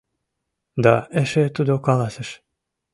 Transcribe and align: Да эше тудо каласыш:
Да 0.83 0.93
эше 1.21 1.43
тудо 1.55 1.73
каласыш: 1.85 2.29